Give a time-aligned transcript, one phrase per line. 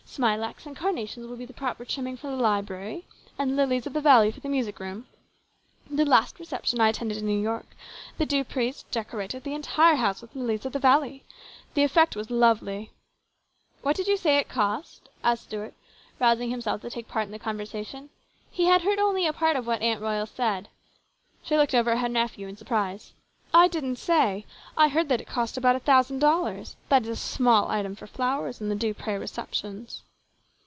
[0.13, 3.05] Smilax and carnations will be the proper trimming for the library,
[3.39, 5.07] and lilies of the valley for the music room.
[5.89, 7.65] The last reception I attended in New York,
[8.17, 11.23] the Dupreys decorated the entire house with lilies of the valley.
[11.75, 12.91] The effect was lovely.""
[13.83, 15.75] What did you say it cost?" asked Stuart,
[16.19, 18.09] rousing himself to take part in the conversation.
[18.51, 20.67] He had heard only a part of what Aunt Royal had said.
[21.41, 23.13] She looked over at her nephew in surprise."
[23.53, 24.45] I didn't say.
[24.77, 26.77] I heard that it cost about a thousand dollars.
[26.87, 30.03] That is a small item for flowers in the Duprey receptions."